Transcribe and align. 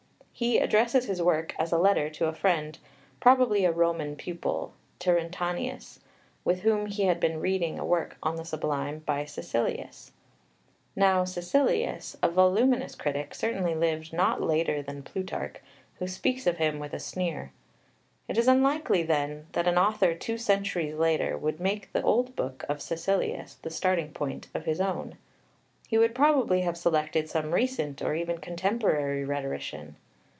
He 0.33 0.57
addresses 0.57 1.05
his 1.05 1.21
work 1.21 1.53
as 1.59 1.71
a 1.71 1.77
letter 1.77 2.09
to 2.09 2.25
a 2.25 2.33
friend, 2.33 2.75
probably 3.19 3.63
a 3.63 3.71
Roman 3.71 4.15
pupil, 4.15 4.73
Terentianus, 4.97 5.99
with 6.43 6.61
whom 6.61 6.87
he 6.87 7.03
has 7.03 7.19
been 7.19 7.39
reading 7.39 7.77
a 7.77 7.85
work 7.85 8.17
on 8.23 8.37
the 8.37 8.43
Sublime 8.43 9.03
by 9.05 9.23
Caecilius. 9.25 10.11
Now 10.95 11.23
Caecilius, 11.25 12.17
a 12.23 12.27
voluminous 12.31 12.95
critic, 12.95 13.35
certainly 13.35 13.75
lived 13.75 14.13
not 14.13 14.41
later 14.41 14.81
than 14.81 15.03
Plutarch, 15.03 15.57
who 15.99 16.07
speaks 16.07 16.47
of 16.47 16.57
him 16.57 16.79
with 16.79 16.95
a 16.95 16.99
sneer. 16.99 17.51
It 18.27 18.35
is 18.35 18.47
unlikely 18.47 19.03
then 19.03 19.45
that 19.51 19.67
an 19.67 19.77
author, 19.77 20.15
two 20.15 20.39
centuries 20.39 20.95
later, 20.95 21.37
would 21.37 21.59
make 21.59 21.93
the 21.93 22.01
old 22.01 22.35
book 22.35 22.65
of 22.67 22.79
Caecilius 22.79 23.59
the 23.61 23.69
starting 23.69 24.11
point 24.11 24.47
of 24.55 24.65
his 24.65 24.81
own. 24.81 25.19
He 25.87 25.99
would 25.99 26.15
probably 26.15 26.61
have 26.61 26.77
selected 26.77 27.29
some 27.29 27.53
recent 27.53 28.01
or 28.01 28.15
even 28.15 28.39
contemporary 28.39 29.23
rhetorician. 29.23 29.97